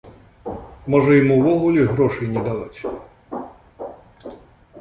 Можа, 0.93 1.11
ім 1.21 1.29
увогуле 1.35 1.81
грошай 1.91 2.27
не 2.39 2.47
даваць? 2.49 2.79